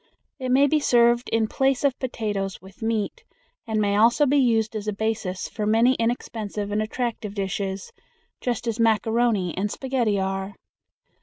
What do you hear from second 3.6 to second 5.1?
and may also be used as a